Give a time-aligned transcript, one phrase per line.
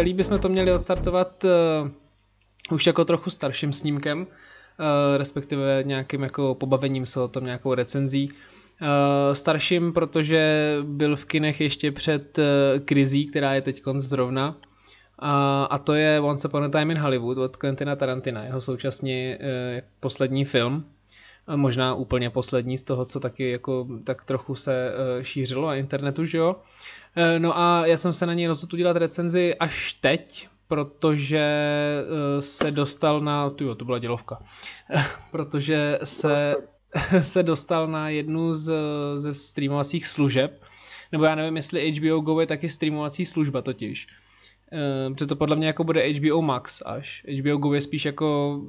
[0.00, 4.26] celý bychom to měli odstartovat uh, už jako trochu starším snímkem, uh,
[5.16, 8.30] respektive nějakým jako pobavením se o tom, nějakou recenzí.
[8.30, 12.44] Uh, starším, protože byl v kinech ještě před uh,
[12.84, 14.48] krizí, která je teď zrovna.
[14.48, 14.56] Uh,
[15.70, 19.80] a to je Once Upon a Time in Hollywood od Quentina Tarantina, jeho současně uh,
[20.00, 20.84] poslední film.
[21.56, 26.24] Možná úplně poslední z toho, co taky jako tak trochu se uh, šířilo na internetu,
[26.24, 26.56] že jo.
[27.16, 31.44] Uh, no a já jsem se na něj rozhodl udělat recenzi až teď, protože
[32.02, 34.38] uh, se dostal na, tyjo, to byla dělovka,
[35.30, 36.56] protože se,
[37.20, 38.72] se dostal na jednu z,
[39.16, 40.62] ze streamovacích služeb,
[41.12, 44.06] nebo já nevím, jestli HBO Go je taky streamovací služba totiž.
[45.12, 47.24] Protože to podle mě jako bude HBO Max až.
[47.40, 48.60] HBO Go je spíš jako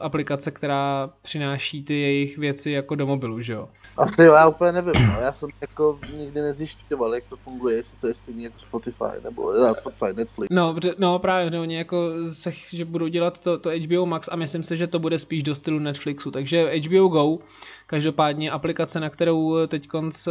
[0.00, 3.68] aplikace, která přináší ty jejich věci jako do mobilu, že jo?
[3.96, 5.20] Asi jo, já úplně nevím, no.
[5.20, 9.52] já jsem jako nikdy nezjišťoval, jak to funguje, jestli to je stejný jako Spotify, nebo
[9.52, 10.54] ne, Spotify, Netflix.
[10.54, 14.36] No, no právě, no, oni jako se, že budou dělat to, to HBO Max a
[14.36, 17.38] myslím si, že to bude spíš do stylu Netflixu, takže HBO Go,
[17.86, 20.28] každopádně aplikace, na kterou teď konc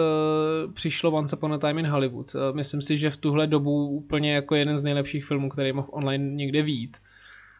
[0.73, 2.36] přišlo Once Upon a Time in Hollywood.
[2.54, 6.34] Myslím si, že v tuhle dobu úplně jako jeden z nejlepších filmů, který mohl online
[6.34, 6.98] někde výjít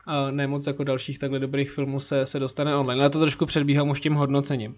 [0.05, 3.01] a ne moc jako dalších takhle dobrých filmů se, se dostane online.
[3.01, 4.75] Ale to trošku předbíhám už tím hodnocením.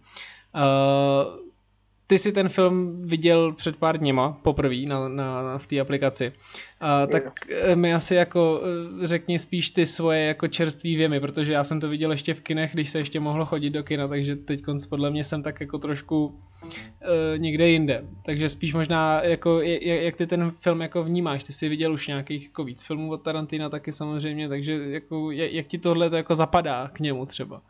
[2.08, 6.32] Ty si ten film viděl před pár dněma poprvé na, na, na, v té aplikaci.
[6.80, 11.54] A, tak eh, mi asi jako eh, řekni spíš ty svoje jako čerství věmy, protože
[11.54, 14.36] já jsem to viděl ještě v kinech, když se ještě mohlo chodit do kina, takže
[14.36, 18.04] teď podle mě jsem tak jako trošku uh, někde jinde.
[18.26, 22.08] Takže spíš možná jako jak, jak ty ten film jako vnímáš, ty jsi viděl už
[22.08, 26.16] nějakých jako víc filmů od Tarantina taky samozřejmě, takže jako jak, jak ti tohle to
[26.16, 27.62] jako zapadá k němu třeba?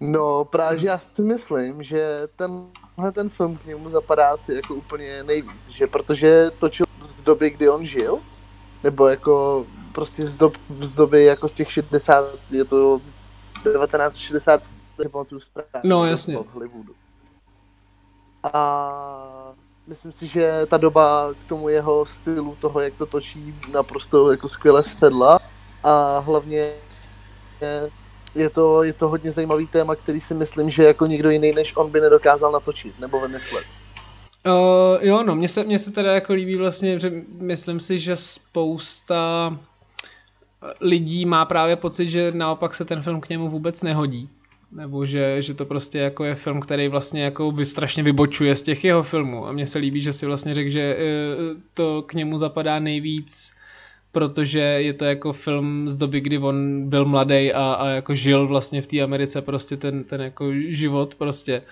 [0.00, 5.22] No, právě já si myslím, že tenhle ten film k němu zapadá asi jako úplně
[5.22, 8.18] nejvíc, že protože točil z doby, kdy on žil,
[8.82, 13.00] nebo jako prostě z, dob, z doby jako z těch 60, je to
[13.62, 14.62] 1960,
[14.98, 15.90] nepamatuju správně.
[15.90, 16.36] No, jasně.
[16.36, 16.94] V Hollywoodu.
[18.52, 19.52] A
[19.86, 24.48] myslím si, že ta doba k tomu jeho stylu, toho, jak to točí, naprosto jako
[24.48, 25.38] skvěle sedla
[25.84, 26.72] a hlavně
[28.34, 31.76] je to, je to hodně zajímavý téma, který si myslím, že jako nikdo jiný než
[31.76, 33.64] on by nedokázal natočit nebo vymyslet.
[34.46, 34.52] Uh,
[35.00, 39.52] jo, no, mně se, mně se teda jako líbí vlastně, že myslím si, že spousta
[40.80, 44.28] lidí má právě pocit, že naopak se ten film k němu vůbec nehodí.
[44.72, 48.84] Nebo že, že to prostě jako je film, který vlastně jako strašně vybočuje z těch
[48.84, 49.46] jeho filmů.
[49.46, 53.52] A mně se líbí, že si vlastně řekl, že uh, to k němu zapadá nejvíc
[54.12, 58.48] protože je to jako film z doby, kdy on byl mladý a, a jako žil
[58.48, 61.62] vlastně v té Americe prostě ten, ten jako život prostě.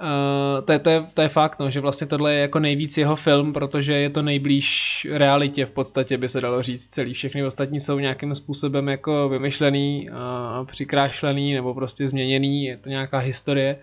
[0.00, 2.98] Uh, to, je, to, je, to je fakt, no, že vlastně tohle je jako nejvíc
[2.98, 7.14] jeho film, protože je to nejblíž realitě v podstatě, by se dalo říct celý.
[7.14, 13.18] Všechny ostatní jsou nějakým způsobem jako vymyšlený, a přikrášlený nebo prostě změněný, je to nějaká
[13.18, 13.78] historie.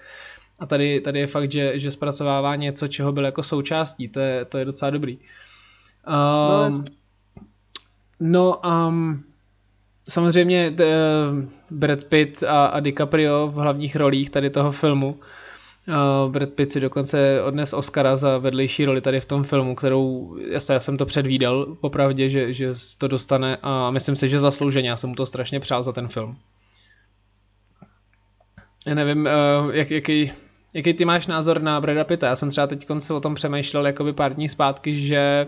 [0.59, 4.45] A tady, tady je fakt, že, že zpracovává něco, čeho byl jako součástí, to je,
[4.45, 5.17] to je docela dobrý.
[6.07, 6.83] Um, no,
[8.25, 9.23] No a um,
[10.09, 15.19] samozřejmě t, uh, Brad Pitt a, a DiCaprio v hlavních rolích tady toho filmu.
[15.87, 20.35] Uh, Brad Pitt si dokonce odnes Oscara za vedlejší roli tady v tom filmu, kterou
[20.69, 24.97] já jsem to předvídal popravdě, že, že to dostane a myslím si, že zaslouženě, já
[24.97, 26.37] jsem mu to strašně přál za ten film.
[28.87, 30.31] Já nevím, uh, jak, jaký,
[30.73, 32.27] jaký ty máš názor na Brada Pitta?
[32.27, 35.47] Já jsem třeba teď o tom přemýšlel jakoby pár dní zpátky, že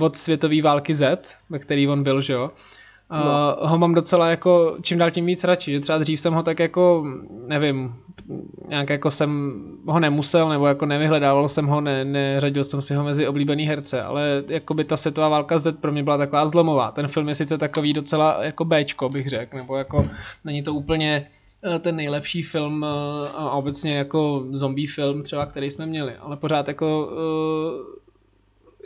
[0.00, 2.50] od světové války Z, ve který on byl, že jo,
[3.10, 3.18] no.
[3.18, 6.42] uh, ho mám docela jako čím dál tím víc radši, že třeba dřív jsem ho
[6.42, 7.04] tak jako,
[7.46, 7.94] nevím,
[8.68, 13.04] nějak jako jsem ho nemusel, nebo jako nevyhledával jsem ho, ne, neřadil jsem si ho
[13.04, 16.90] mezi oblíbený herce, ale jako by ta světová válka Z pro mě byla taková zlomová.
[16.90, 20.08] Ten film je sice takový docela jako Bčko, bych řekl, nebo jako
[20.44, 21.26] není to úplně
[21.80, 22.88] ten nejlepší film eh,
[23.34, 27.96] a obecně jako zombie film třeba, který jsme měli, ale pořád jako uh,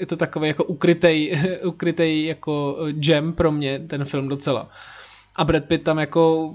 [0.01, 4.69] je to takový jako ukrytej, ukrytej jako gem pro mě, ten film docela.
[5.41, 6.55] A Brad Pitt tam jako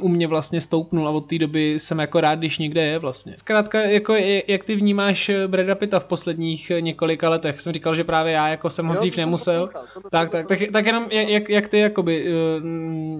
[0.00, 3.36] u mě vlastně stoupnul a od té doby jsem jako rád, když někde je vlastně.
[3.36, 4.14] Zkrátka, jako
[4.48, 7.60] jak ty vnímáš Brada Pitta v posledních několika letech?
[7.60, 9.70] Jsem říkal, že právě já jako jsem ho dřív nemusel.
[10.10, 12.60] Tak, tak, tak, tak jenom jak, jak ty jakoby eh,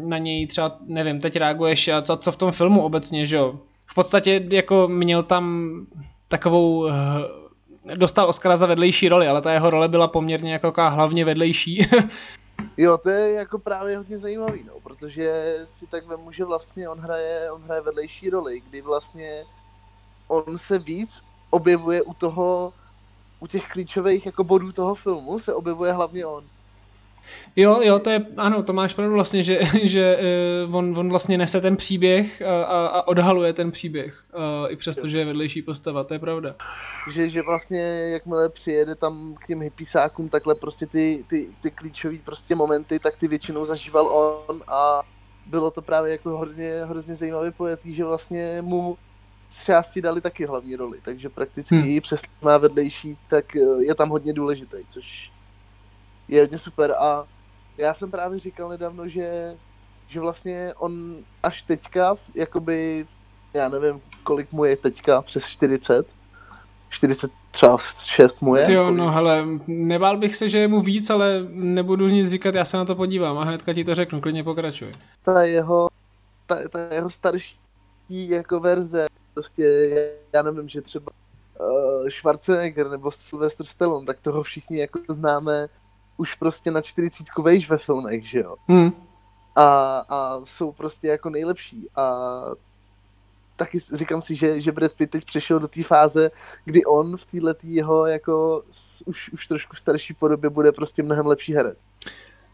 [0.08, 3.54] na něj třeba, nevím, teď reaguješ a co, co v tom filmu obecně, že jo?
[3.86, 5.74] V podstatě jako měl tam
[6.28, 11.24] takovou eh, dostal Oscara za vedlejší roli, ale ta jeho role byla poměrně jako hlavně
[11.24, 11.86] vedlejší.
[12.76, 16.98] jo, to je jako právě hodně zajímavý, no, protože si tak vemu, že vlastně on
[16.98, 19.44] hraje, on hraje vedlejší roli, kdy vlastně
[20.28, 22.72] on se víc objevuje u toho,
[23.40, 26.44] u těch klíčových jako bodů toho filmu se objevuje hlavně on.
[27.56, 30.18] Jo, jo, to je, ano, to máš pravdu vlastně, že, že
[30.66, 35.08] uh, on, on vlastně nese ten příběh a, a, odhaluje ten příběh, uh, i přesto,
[35.08, 36.54] že je vedlejší postava, to je pravda.
[37.12, 37.82] Že, že vlastně
[38.12, 43.16] jakmile přijede tam k těm hypisákům takhle prostě ty, ty, ty klíčové prostě momenty, tak
[43.16, 44.06] ty většinou zažíval
[44.46, 45.02] on a
[45.46, 48.98] bylo to právě jako hodně, hrozně zajímavý pojetý, že vlastně mu
[49.50, 52.00] z části dali taky hlavní roli, takže prakticky hmm.
[52.00, 55.30] přes má vedlejší, tak eh, je tam hodně důležitý, což
[56.30, 57.24] je hodně super a
[57.78, 59.56] já jsem právě říkal nedávno, že,
[60.08, 63.06] že vlastně on až teďka, jakoby,
[63.54, 66.06] já nevím, kolik mu je teďka, přes 40,
[66.88, 68.72] 40 třeba 6 mu je.
[68.72, 72.64] Jo, no hele, nebál bych se, že je mu víc, ale nebudu nic říkat, já
[72.64, 74.92] se na to podívám a hnedka ti to řeknu, klidně pokračuj.
[75.22, 75.88] Ta jeho,
[76.46, 77.56] ta, ta jeho starší
[78.08, 79.90] jako verze, prostě
[80.32, 81.12] já nevím, že třeba
[81.60, 85.68] uh, Schwarzenegger nebo Sylvester Stallone, tak toho všichni jako známe
[86.20, 88.56] už prostě na 40 vejš ve filmech, že jo.
[88.66, 88.92] Hmm.
[89.56, 92.24] A, a jsou prostě jako nejlepší a
[93.56, 96.30] taky říkám si, že, že Brad Pitt teď přešel do té fáze,
[96.64, 98.62] kdy on v této jeho jako
[99.04, 101.78] už, už trošku starší podobě bude prostě mnohem lepší herec.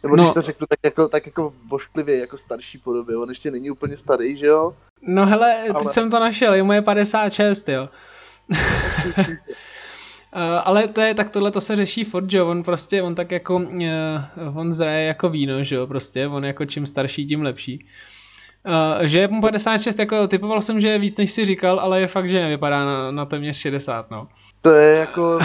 [0.02, 0.22] Nebo no.
[0.22, 3.96] když to řeknu tak jako, tak jako vošklivě, jako starší podobě, on ještě není úplně
[3.96, 4.74] starý, že jo?
[5.02, 5.92] No hele, teď Ale...
[5.92, 7.88] jsem to našel, je moje 56, jo.
[10.36, 13.30] Uh, ale to je, tak tohle to se řeší furt, že on prostě, on tak
[13.30, 17.84] jako, uh, on zraje jako víno, že jo, prostě, on jako čím starší, tím lepší.
[18.66, 22.00] Uh, že je mu 56, jako typoval jsem, že je víc, než si říkal, ale
[22.00, 24.28] je fakt, že nevypadá na, na téměř 60, no.
[24.62, 25.38] To je jako,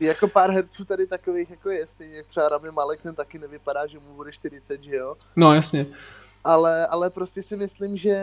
[0.00, 3.86] jako pár herců tady takových jako je, stejně jak třeba Rami Malek, ten taky nevypadá,
[3.86, 5.14] že mu bude 40, že jo?
[5.36, 5.86] No, jasně.
[6.44, 8.16] Ale, ale prostě si myslím, že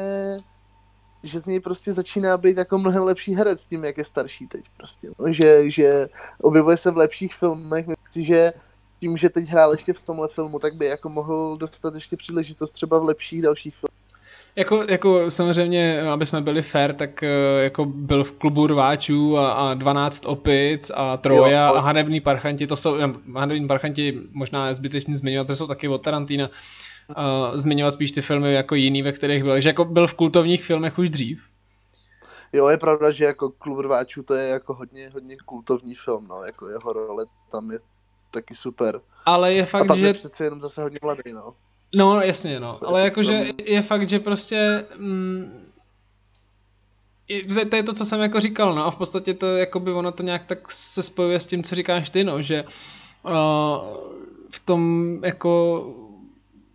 [1.26, 4.66] že z něj prostě začíná být jako mnohem lepší herec tím, jak je starší teď
[4.78, 5.08] prostě.
[5.20, 6.10] No, že, že
[6.42, 8.54] objevuje se v lepších filmech, myslím že
[9.00, 12.72] tím, že teď hrál ještě v tomhle filmu, tak by jako mohl dostat ještě příležitost
[12.72, 13.95] třeba v lepších dalších filmech.
[14.58, 19.52] Jako, jako samozřejmě, aby jsme byli fair, tak eh, jako byl v klubu rváčů a,
[19.52, 21.80] a 12 opic a Troja jo, ale...
[21.80, 22.96] a Hanební parchanti, to jsou,
[23.36, 26.50] Hanební parchanti možná je zbytečně zmiňovat, to jsou taky od Tarantina,
[27.10, 29.60] uh, zmiňovat spíš ty filmy jako jiný, ve kterých byl.
[29.60, 31.48] Že jako byl v kultovních filmech už dřív.
[32.54, 36.44] Jo, je pravda, že jako Klub rváčů to je jako hodně, hodně kultovní film, no,
[36.44, 37.80] jako jeho role tam je
[38.32, 39.02] taky super.
[39.26, 40.08] Ale je fakt, A tam že...
[40.08, 41.54] je přece jenom zase hodně mladý, no.
[41.96, 42.74] No, jasně, no.
[42.74, 44.86] Co ale jakože je fakt, že prostě...
[44.98, 45.66] Mm,
[47.70, 50.12] to je to, co jsem jako říkal, no a v podstatě to jako by ono
[50.12, 53.32] to nějak tak se spojuje s tím, co říkáš ty, no, že uh,
[54.50, 55.82] v tom jako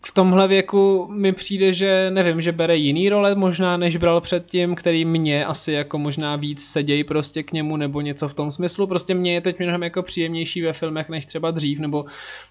[0.07, 4.75] v tomhle věku mi přijde, že nevím, že bere jiný role možná, než bral předtím,
[4.75, 8.87] který mě asi jako možná víc sedějí prostě k němu nebo něco v tom smyslu.
[8.87, 12.05] Prostě mě je teď mnohem jako příjemnější ve filmech než třeba dřív, nebo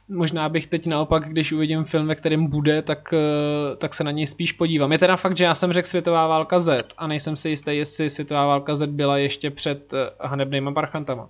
[0.09, 4.11] možná bych teď naopak, když uvidím film, ve kterém bude, tak, eh, tak se na
[4.11, 4.91] něj spíš podívám.
[4.91, 8.09] Je teda fakt, že já jsem řekl Světová válka Z a nejsem si jistý, jestli
[8.09, 11.29] Světová válka Z byla ještě před eh, hanebnýma parchantama.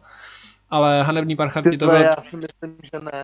[0.69, 1.97] Ale hanební parchanti to bylo...
[1.97, 3.23] Já si myslím, že ne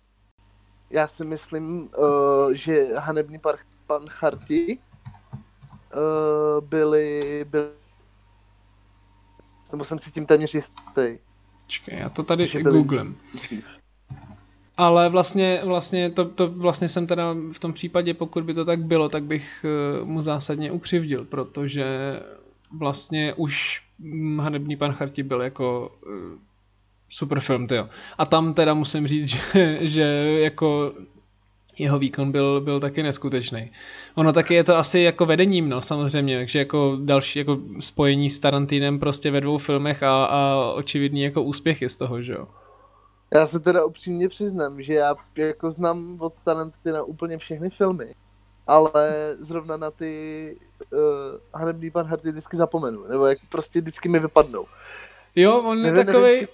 [0.90, 4.78] já si myslím, uh, že hanební par- pan Charti
[5.94, 7.68] uh, byli, byli
[9.72, 11.18] nebo jsem si tím téměř jistý.
[11.66, 13.16] Čekaj, já to tady googlem.
[14.76, 18.84] Ale vlastně, vlastně, to, to vlastně jsem teda v tom případě, pokud by to tak
[18.84, 19.64] bylo, tak bych
[20.00, 21.86] uh, mu zásadně ukřivdil, protože
[22.78, 23.84] vlastně už
[24.40, 25.92] hanební pan Charti byl jako
[27.08, 27.88] super film, tyjo.
[28.18, 30.02] A tam teda musím říct, že, že
[30.40, 30.92] jako
[31.78, 33.70] jeho výkon byl, byl taky neskutečný.
[34.14, 38.40] Ono taky je to asi jako vedením, no samozřejmě, takže jako další jako spojení s
[38.40, 42.46] Tarantinem prostě ve dvou filmech a, a očividný jako úspěchy z toho, že jo.
[43.34, 48.14] Já se teda upřímně přiznám, že já jako znám od Tarantina úplně všechny filmy,
[48.66, 50.56] ale zrovna na ty
[50.92, 51.00] uh,
[51.54, 54.64] hanebný Van Harty vždycky zapomenu, nebo jak prostě vždycky mi vypadnou.
[55.36, 56.46] Jo, on je takový.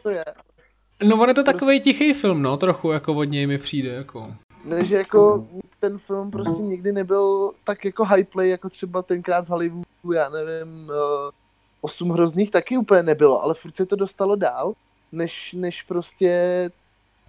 [1.04, 4.34] No on je to takový tichý film, no, trochu jako od něj mi přijde, jako.
[4.64, 5.46] Ne, že jako
[5.80, 10.28] ten film prostě nikdy nebyl tak jako high play, jako třeba tenkrát v Hollywoodu, já
[10.28, 10.94] nevím, uh,
[11.80, 14.72] osm hrozných taky úplně nebylo, ale furt se to dostalo dál,
[15.12, 16.70] než, než prostě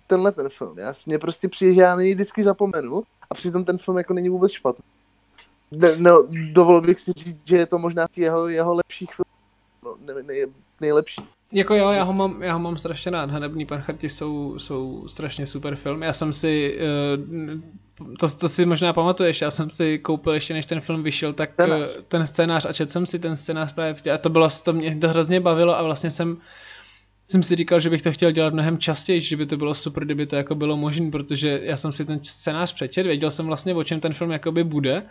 [0.08, 0.80] tenhle ten film.
[0.80, 4.30] Já mě prostě přijde, že já na vždycky zapomenu a přitom ten film jako není
[4.30, 4.84] vůbec špatný.
[5.72, 9.10] Ne, no, dovolil bych si říct, že je to možná jeho, jeho lepších
[10.06, 10.20] filmů.
[10.22, 11.22] No, ne, ne, nejlepší.
[11.52, 13.32] Jako jo, já ho mám, já ho mám strašně rád.
[13.32, 16.04] Hanební pancharti jsou, jsou strašně super film.
[16.04, 16.80] Já jsem si,
[17.98, 21.34] uh, to, to si možná pamatuješ, já jsem si koupil ještě než ten film vyšel,
[21.34, 21.82] tak scénář.
[21.82, 24.96] Uh, ten scénář a četl jsem si ten scénář právě a to bylo, to mě
[24.96, 26.38] to hrozně bavilo a vlastně jsem
[27.26, 30.06] jsem si říkal, že bych to chtěl dělat mnohem častěji, že by to bylo super,
[30.06, 33.76] kdyby to jako bylo možné, protože já jsem si ten scénář přečet, věděl jsem vlastně,
[33.76, 35.04] o čem ten film jakoby bude,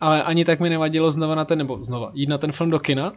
[0.00, 2.80] ale ani tak mi nevadilo znova na ten, nebo znova, jít na ten film do
[2.80, 3.12] kina,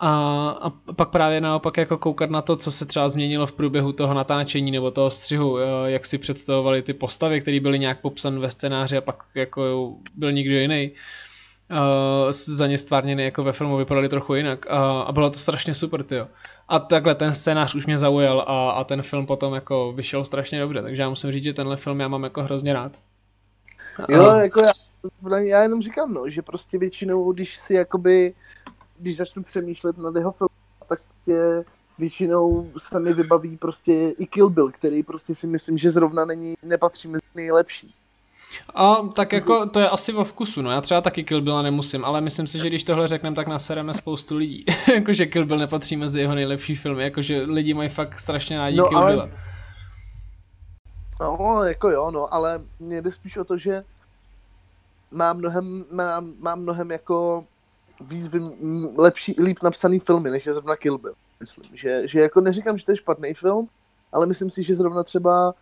[0.00, 3.92] a, a pak právě naopak jako koukat na to, co se třeba změnilo v průběhu
[3.92, 8.50] toho natáčení nebo toho střihu, jak si představovali ty postavy, které byly nějak popsané ve
[8.50, 10.90] scénáři a pak jako byl někdo jiný.
[11.70, 15.74] Uh, za ně stvárněny jako ve filmu vypadaly trochu jinak a, a bylo to strašně
[15.74, 16.28] super, tyjo.
[16.68, 20.60] A takhle ten scénář už mě zaujal a, a ten film potom jako vyšel strašně
[20.60, 22.92] dobře, takže já musím říct, že tenhle film já mám jako hrozně rád.
[24.08, 24.72] Jo, jako já,
[25.38, 28.34] já jenom říkám, no, že prostě většinou, když si jakoby
[29.00, 31.64] když začnu přemýšlet nad jeho filmem, tak je
[31.98, 36.54] většinou se mi vybaví prostě i Kill Bill, který prostě si myslím, že zrovna není,
[36.62, 37.94] nepatří mezi nejlepší.
[38.74, 42.04] A tak jako to je asi o vkusu, no já třeba taky Kill Billa nemusím,
[42.04, 44.64] ale myslím si, že když tohle řekneme, tak nasereme spoustu lidí.
[44.94, 48.88] jakože Kill Bill nepatří mezi jeho nejlepší filmy, jakože lidi mají fakt strašně rádi no,
[48.88, 49.10] Kill ale...
[49.10, 49.28] Billa.
[51.20, 53.84] No, jako jo, no, ale mě jde spíš o to, že
[55.10, 57.44] má mnohem, má, má mnohem jako
[58.00, 58.52] víc vym,
[58.98, 61.14] lepší, líp napsaný filmy, než je zrovna Kill Bill.
[61.40, 63.68] Myslím, že, že jako neříkám, že to je špatný film,
[64.12, 65.54] ale myslím si, že zrovna třeba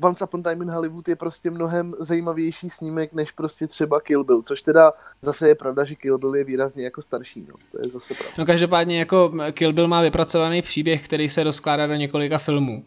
[0.00, 4.42] Once Upon Time in Hollywood je prostě mnohem zajímavější snímek, než prostě třeba Kill Bill,
[4.42, 7.92] což teda zase je pravda, že Kill Bill je výrazně jako starší, no, to je
[7.92, 8.34] zase pravda.
[8.38, 12.84] No každopádně jako Kill Bill má vypracovaný příběh, který se rozkládá do několika filmů.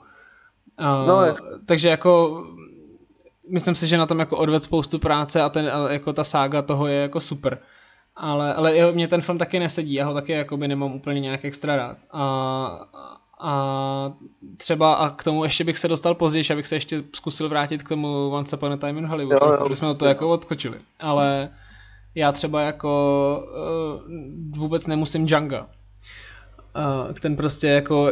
[0.79, 1.33] Uh, no, je...
[1.65, 2.43] Takže jako
[3.49, 6.87] myslím si, že na tom jako odved spoustu práce a ten, jako ta sága toho
[6.87, 7.59] je jako super
[8.19, 11.45] ale, ale jo, mě ten film taky nesedí, já ho taky jakoby nemám úplně nějak
[11.45, 11.97] extra rád.
[12.11, 12.25] A,
[13.39, 14.13] a
[14.57, 17.89] třeba a k tomu ještě bych se dostal později, abych se ještě zkusil vrátit k
[17.89, 20.77] tomu Once Upon a Time in Hollywood, jo, jo, protože jsme to jako odkočili.
[20.99, 21.49] Ale
[22.15, 23.43] já třeba jako
[24.01, 25.59] uh, vůbec nemusím Django.
[25.59, 28.11] Uh, ten prostě jako,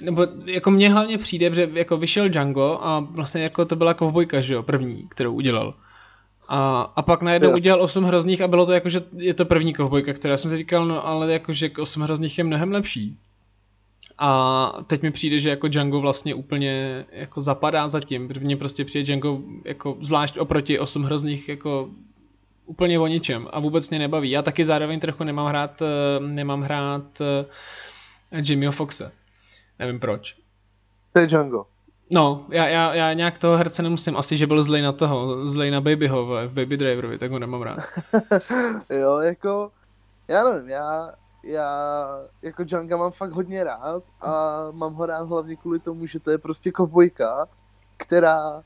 [0.00, 4.40] nebo jako mně hlavně přijde, že jako vyšel Django a vlastně jako to byla kovbojka,
[4.40, 5.74] že jo, první, kterou udělal.
[6.48, 7.56] A, a pak najednou jo.
[7.56, 10.56] udělal 8 hrozných a bylo to jako, že je to první kovbojka, která jsem si
[10.56, 13.18] říkal, no ale jako, že 8 hrozných je mnohem lepší.
[14.18, 18.56] A teď mi přijde, že jako Django vlastně úplně jako zapadá za tím, protože mně
[18.56, 21.90] prostě přijde Django jako zvlášť oproti 8 hrozných jako
[22.66, 24.30] úplně o ničem a vůbec mě nebaví.
[24.30, 29.12] Já taky zároveň trochu nemám hrát, eh, nemám hrát eh, Jimmyho Foxe.
[29.78, 30.36] Nevím proč.
[31.12, 31.66] To je Django.
[32.12, 35.70] No, já, já, já nějak toho herce nemusím, asi, že byl zlej na toho, zlej
[35.70, 37.78] na Babyho v Baby Driverovi, tak ho nemám rád.
[38.90, 39.70] jo, jako,
[40.28, 41.12] já nevím, já,
[41.44, 42.06] já
[42.42, 46.30] jako Django mám fakt hodně rád a mám ho rád hlavně kvůli tomu, že to
[46.30, 47.48] je prostě kovbojka,
[47.96, 48.62] která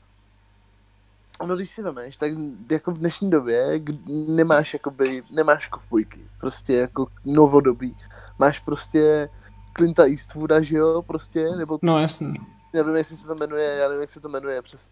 [1.47, 2.31] No když si vemeš, tak
[2.71, 3.81] jako v dnešní době
[4.27, 7.95] nemáš jakoby, nemáš kovbojky, prostě jako novodobí.
[8.39, 9.29] Máš prostě
[9.77, 11.79] Clinta Eastwooda, že jo, prostě, nebo...
[11.81, 14.89] No jasný nevím, jestli se to jmenuje, já nevím, jak se to jmenuje přes.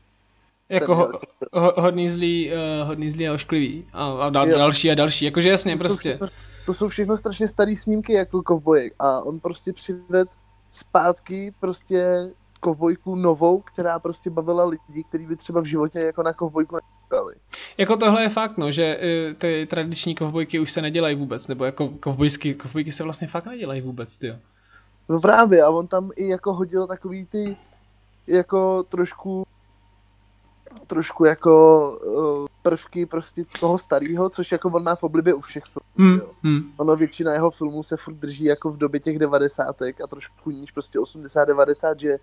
[0.69, 1.11] Jako ho,
[1.53, 3.87] ho, hodný zlý, uh, hodný zlý a ošklivý.
[3.93, 6.09] A, a dal, další a další, jakože jasně, to prostě.
[6.09, 6.27] Všechno,
[6.65, 10.29] to jsou všechno strašně starý snímky jako kovbojek a on prostě přived
[10.71, 12.29] zpátky prostě
[12.59, 17.35] kovbojku novou, která prostě bavila lidi, kteří by třeba v životě jako na kovbojku nekoukali.
[17.77, 21.65] Jako tohle je fakt, no, že uh, ty tradiční kovbojky už se nedělají vůbec, nebo
[21.65, 24.35] jako kovbojsky, kovbojky se vlastně fakt nedělají vůbec, ty.
[25.09, 27.57] No právě, a on tam i jako hodil takový ty
[28.27, 29.45] jako trošku
[30.87, 35.63] trošku jako uh, prvky prostě toho starého, což jako on má v oblibě u všech
[35.63, 36.11] filmů.
[36.11, 36.71] Mm, mm.
[36.77, 40.71] Ono většina jeho filmů se furt drží jako v době těch devadesátek a trošku níž
[40.71, 42.17] prostě 80-90, že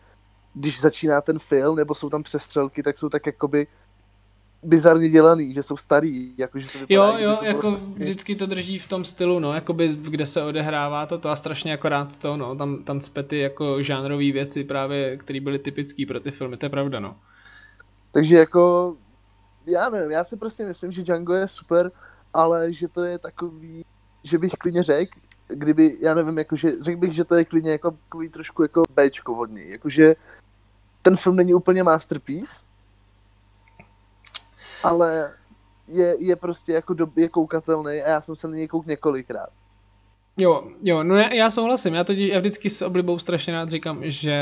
[0.55, 3.67] když začíná ten film nebo jsou tam přestřelky, tak jsou tak jakoby
[4.63, 6.39] bizarně dělaný, že jsou starý.
[6.39, 7.77] Jako, že to vypadá, jo, jo, to jako bylo...
[7.95, 11.71] vždycky to drží v tom stylu, no, jakoby, kde se odehrává to, to a strašně
[11.71, 16.21] jako rád to, no, tam, tam zpety jako žánrové věci právě, které byly typické pro
[16.21, 17.17] ty filmy, to je pravda, no.
[18.13, 18.95] Takže jako,
[19.67, 21.93] já nevím, já si prostě myslím, že Django je super,
[22.35, 23.85] ale že to je takový,
[24.25, 27.91] že bych klidně řekl, kdyby, já nevím, jakože, řekl bych, že to je klidně jako
[27.91, 30.15] takový trošku jako Bčko vodní, jakože
[31.03, 32.65] ten film není úplně masterpiece,
[34.83, 35.33] ale
[35.89, 39.51] je, je prostě jako do, je koukatelný a já jsem se na něj kouk několikrát.
[40.37, 44.01] Jo, jo, no já, já souhlasím, já, to, já vždycky s oblibou strašně rád říkám,
[44.05, 44.37] že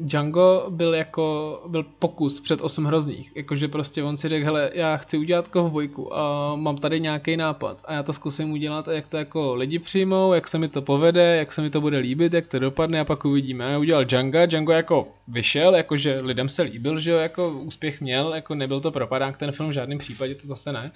[0.00, 4.96] Django byl jako, byl pokus před osm hrozných, jakože prostě on si řekl, hele, já
[4.96, 9.08] chci udělat kovbojku a mám tady nějaký nápad a já to zkusím udělat a jak
[9.08, 12.34] to jako lidi přijmou, jak se mi to povede, jak se mi to bude líbit,
[12.34, 13.64] jak to dopadne a pak uvidíme.
[13.64, 18.34] Já udělal Django, Django jako vyšel, jakože lidem se líbil, že jo, jako úspěch měl,
[18.34, 20.92] jako nebyl to propadák ten film v žádném případě, to zase ne.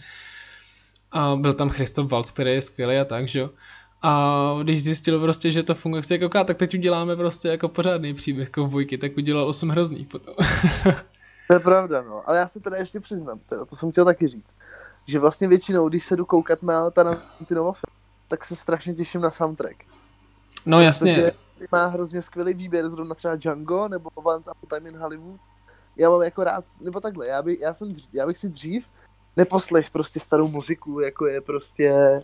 [1.13, 3.51] A byl tam Christoph Waltz, který je skvělý a tak, že jo.
[4.03, 8.15] A když zjistil prostě, že to funguje, tak jako, tak teď uděláme prostě jako pořádný
[8.15, 10.35] příběh kovbojky, tak udělal 8 hrozných potom.
[11.49, 12.23] to je pravda, no.
[12.27, 14.57] Ale já se teda ještě přiznám, teda, to jsem chtěl taky říct,
[15.07, 17.97] že vlastně většinou, když se jdu koukat na Tarantinova film,
[18.29, 19.77] tak se strašně těším na soundtrack.
[20.67, 21.15] No jasně.
[21.15, 25.41] Protože má hrozně skvělý výběr, zrovna třeba Django nebo Once Upon a Time in Hollywood.
[25.97, 28.87] Já mám jako rád, nebo takhle, já, by, já, jsem, já bych si dřív
[29.37, 32.23] neposlech prostě starou muziku, jako je prostě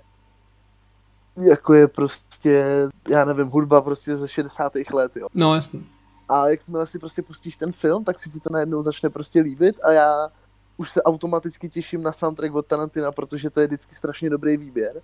[1.37, 2.65] jako je prostě,
[3.09, 4.73] já nevím, hudba prostě ze 60.
[4.93, 5.27] let, jo.
[5.35, 5.81] No, jasně.
[6.29, 9.81] A jakmile si prostě pustíš ten film, tak si ti to najednou začne prostě líbit
[9.83, 10.29] a já
[10.77, 15.03] už se automaticky těším na soundtrack od Tarantina, protože to je vždycky strašně dobrý výběr.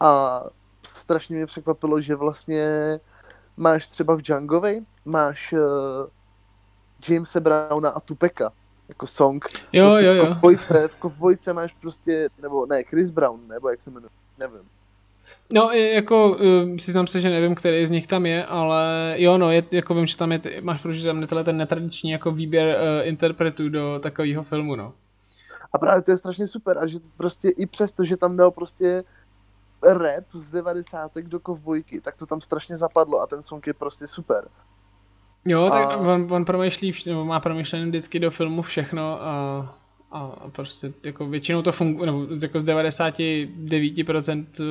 [0.00, 0.42] A
[0.82, 2.66] strašně mě překvapilo, že vlastně
[3.56, 5.58] máš třeba v Djangovi, máš uh,
[7.08, 8.52] Jamesa Browna a Tupeka
[8.88, 9.44] jako song.
[9.72, 10.24] Jo, prostě jo, jo.
[10.24, 14.68] V kovbojce, v kovbojce máš prostě, nebo ne, Chris Brown, nebo jak se jmenuje, nevím.
[15.50, 19.50] No, jako, uh, přiznám se, že nevím, který z nich tam je, ale jo, no,
[19.50, 23.08] je, jako vím, že tam je, máš protože tam je ten netradiční jako výběr uh,
[23.08, 24.94] interpretů do takového filmu, no.
[25.72, 29.04] A právě to je strašně super a že prostě i přesto, že tam dal prostě
[29.82, 31.12] rap z 90.
[31.16, 34.48] do kovbojky, tak to tam strašně zapadlo a ten song je prostě super.
[35.46, 35.96] Jo, tak a...
[35.96, 39.77] on, on promýšlí, nebo má promyšlený vždycky do filmu všechno a,
[40.10, 44.64] a prostě jako většinou to funguje, nebo jako z 99% eh,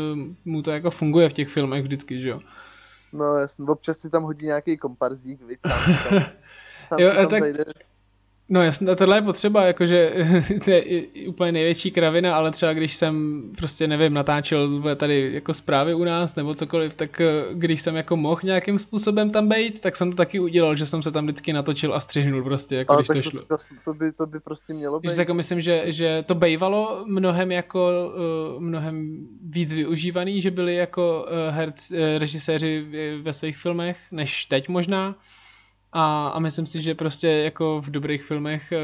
[0.46, 2.39] mu to jako funguje v těch filmech vždycky, že jo.
[3.13, 5.72] No jasně, občas si tam hodí nějaký komparzík, víc, tam,
[6.89, 7.65] tam, jo, tam tak, zajde
[8.50, 10.13] No jasně, tohle je potřeba, jakože
[10.66, 15.94] to je úplně největší kravina, ale třeba když jsem prostě nevím, natáčel tady jako zprávy
[15.94, 19.96] u nás nebo cokoliv, tak eh, když jsem jako mohl nějakým způsobem tam být, tak
[19.96, 23.03] jsem to taky udělal, že jsem se tam vždycky natočil a střihnul prostě, jako ale
[23.10, 23.42] když to šlo.
[23.42, 25.07] To, to, by, to by prostě mělo být.
[25.07, 27.90] Takže jako myslím, že, že to bejvalo mnohem jako
[28.55, 32.86] uh, mnohem víc využívaný, že byli jako uh, herc, režiséři
[33.22, 35.16] ve svých filmech, než teď možná.
[35.92, 38.78] A, a myslím si, že prostě jako v dobrých filmech eh,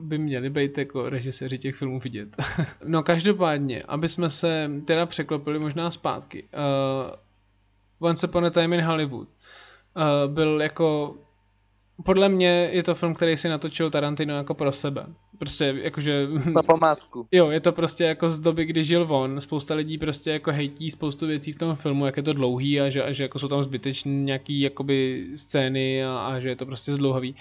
[0.00, 2.36] by měli být jako režiséři těch filmů vidět.
[2.84, 6.42] no každopádně, aby jsme se teda překlopili možná zpátky.
[6.42, 11.16] Uh, Once Upon a Time in Hollywood uh, byl jako
[12.04, 15.06] podle mě je to film, který si natočil Tarantino jako pro sebe.
[15.38, 16.28] Prostě jakože...
[16.52, 17.28] Na památku.
[17.32, 19.40] Jo, je to prostě jako z doby, kdy žil on.
[19.40, 22.88] Spousta lidí prostě jako hejtí spoustu věcí v tom filmu, jak je to dlouhý a
[22.88, 26.66] že, a že jako jsou tam zbytečné nějaký jakoby scény a, a, že je to
[26.66, 27.34] prostě zdlouhavý.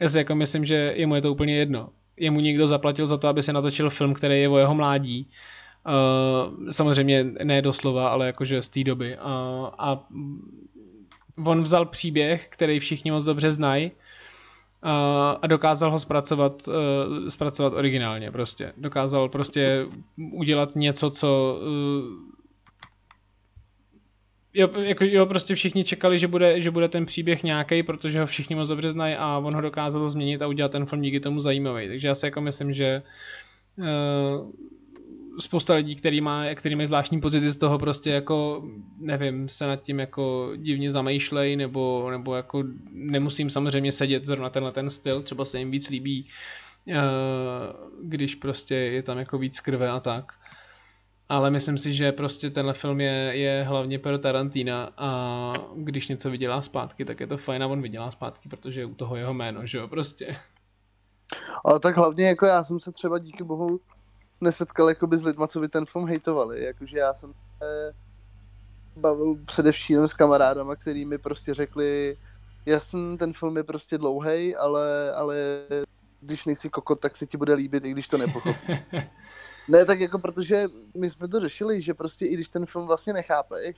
[0.00, 1.88] Já si jako myslím, že jemu je to úplně jedno.
[2.16, 5.28] Jemu někdo zaplatil za to, aby se natočil film, který je o jeho mládí.
[5.86, 9.16] Uh, samozřejmě ne doslova, ale jakože z té doby.
[9.16, 10.08] Uh, a
[11.44, 13.90] on vzal příběh, který všichni moc dobře znají
[15.42, 18.72] a dokázal ho zpracovat, uh, zpracovat originálně prostě.
[18.76, 19.86] Dokázal prostě
[20.32, 22.30] udělat něco, co uh,
[24.54, 28.26] jo, jako, jo, prostě všichni čekali, že bude, že bude ten příběh nějaký, protože ho
[28.26, 31.40] všichni moc dobře znají a on ho dokázal změnit a udělat ten film díky tomu
[31.40, 31.88] zajímavý.
[31.88, 33.02] Takže já si jako myslím, že
[33.78, 33.84] uh,
[35.38, 38.64] spousta lidí, který, má, který mají zvláštní pocity z toho prostě jako,
[38.98, 44.72] nevím, se nad tím jako divně zamýšlej, nebo, nebo jako nemusím samozřejmě sedět zrovna tenhle
[44.72, 46.26] ten styl, třeba se jim víc líbí,
[46.88, 46.94] uh,
[48.02, 50.32] když prostě je tam jako víc krve a tak.
[51.28, 56.30] Ale myslím si, že prostě tenhle film je, je hlavně pro Tarantina a když něco
[56.30, 59.34] vydělá zpátky, tak je to fajn a on vydělá zpátky, protože je u toho jeho
[59.34, 60.36] jméno, že jo, prostě.
[61.64, 63.80] Ale tak hlavně jako já jsem se třeba díky bohu
[64.40, 66.64] nesetkal jakoby s lidma, co by ten film hejtovali.
[66.64, 67.94] Jakože já jsem se
[68.96, 72.16] bavil především s kamarádama, který mi prostě řekli,
[72.66, 75.36] jasný, ten film je prostě dlouhý, ale, ale
[76.20, 78.72] když nejsi kokot, tak se ti bude líbit, i když to nepochopí.
[79.68, 83.12] ne, tak jako protože my jsme to řešili, že prostě i když ten film vlastně
[83.12, 83.76] nechápeš,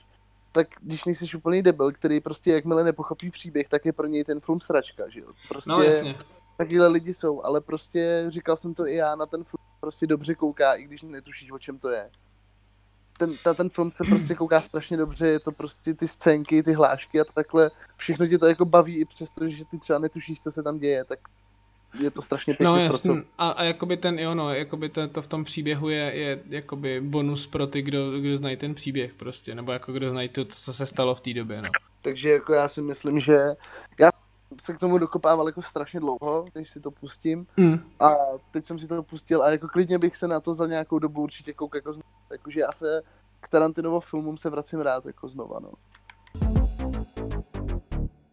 [0.51, 4.39] tak když nejsi úplný debil, který prostě jakmile nepochopí příběh, tak je pro něj ten
[4.39, 5.27] film sračka, že jo?
[5.47, 6.15] Prostě no jasně.
[6.57, 10.35] Takhle lidi jsou, ale prostě říkal jsem to i já na ten film prostě dobře
[10.35, 12.09] kouká, i když netušíš, o čem to je.
[13.17, 16.73] Ten, ta, ten film se prostě kouká strašně dobře, je to prostě ty scénky, ty
[16.73, 20.51] hlášky a takhle, všechno tě to jako baví i přesto, že ty třeba netušíš, co
[20.51, 21.19] se tam děje, tak
[21.99, 23.23] je to strašně pěkně No jasný.
[23.37, 27.01] A, a jakoby ten, jo no, jakoby to, to v tom příběhu je, je jakoby
[27.01, 30.73] bonus pro ty, kdo, kdo znají ten příběh prostě, nebo jako kdo znají to, co
[30.73, 31.69] se stalo v té době, no.
[32.01, 33.39] Takže jako já si myslím, že
[33.99, 34.09] já
[34.61, 37.47] se k tomu dokopával jako strašně dlouho, než si to pustím.
[37.57, 37.79] Mm.
[37.99, 38.15] A
[38.51, 41.21] teď jsem si to pustil a jako klidně bych se na to za nějakou dobu
[41.21, 42.09] určitě koukal jako znovu.
[42.31, 43.01] Jakože já se
[43.39, 45.71] k Tarantinovo filmům se vracím rád jako znova, no.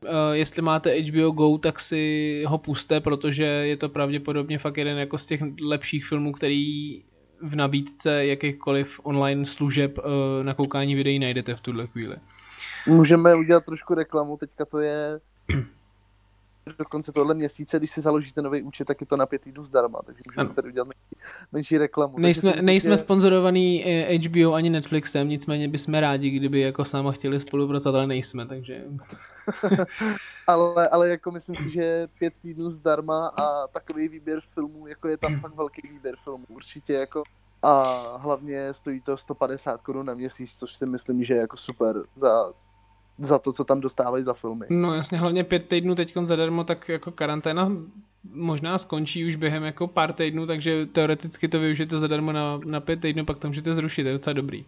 [0.03, 4.99] Uh, jestli máte HBO Go, tak si ho puste, protože je to pravděpodobně fakt jeden
[4.99, 7.03] jako z těch lepších filmů, který
[7.43, 10.05] v nabídce jakýchkoliv online služeb uh,
[10.43, 12.17] na koukání videí najdete v tuhle chvíli.
[12.87, 15.21] Můžeme udělat trošku reklamu, teďka to je
[16.79, 19.65] do konce tohle měsíce, když si založíte nový účet, tak je to na pět týdnů
[19.65, 20.55] zdarma, takže můžeme ano.
[20.55, 22.19] tady udělat menší, menší reklamu.
[22.19, 22.97] Nejsme, nejsme je...
[22.97, 23.85] sponzorovaný
[24.27, 28.85] HBO ani Netflixem, nicméně bychom rádi, kdyby jako s náma chtěli spolupracovat, ale nejsme, takže...
[30.47, 35.17] ale, ale jako myslím si, že pět týdnů zdarma a takový výběr filmů, jako je
[35.17, 37.23] tam fakt velký výběr filmů, určitě jako
[37.63, 42.03] a hlavně stojí to 150 korun na měsíc, což si myslím, že je jako super
[42.15, 42.53] za
[43.21, 44.67] za to, co tam dostávají za filmy.
[44.71, 47.73] No jasně, hlavně pět týdnů teď zadarmo, tak jako karanténa
[48.33, 53.01] možná skončí už během jako pár týdnů, takže teoreticky to využijete zadarmo na, na pět
[53.01, 54.65] týdnů, pak to můžete zrušit, to je docela dobrý.